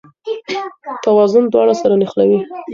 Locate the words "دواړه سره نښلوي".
1.49-2.39